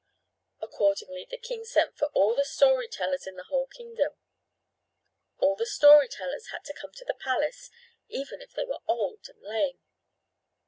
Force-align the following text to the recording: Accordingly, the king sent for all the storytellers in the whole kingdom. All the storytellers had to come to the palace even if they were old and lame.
Accordingly, 0.63 1.27
the 1.29 1.37
king 1.37 1.63
sent 1.63 1.95
for 1.95 2.07
all 2.13 2.33
the 2.33 2.43
storytellers 2.43 3.27
in 3.27 3.35
the 3.35 3.43
whole 3.49 3.67
kingdom. 3.67 4.13
All 5.37 5.55
the 5.55 5.67
storytellers 5.67 6.47
had 6.47 6.63
to 6.65 6.73
come 6.73 6.91
to 6.93 7.05
the 7.05 7.13
palace 7.13 7.69
even 8.07 8.41
if 8.41 8.51
they 8.51 8.65
were 8.65 8.81
old 8.87 9.27
and 9.29 9.39
lame. 9.43 9.79